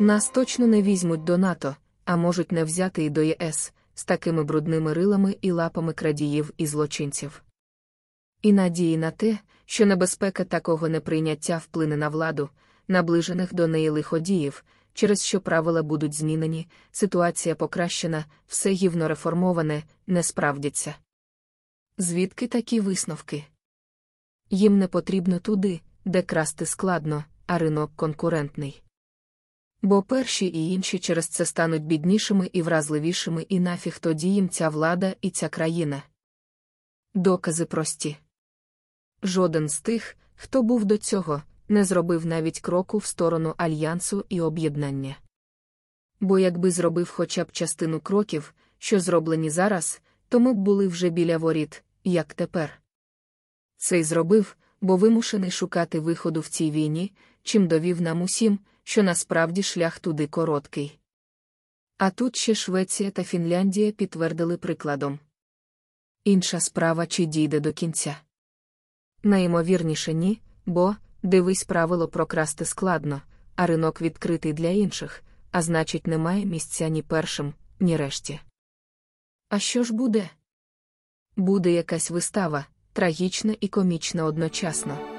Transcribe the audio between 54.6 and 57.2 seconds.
бо вимушений шукати виходу в цій війні,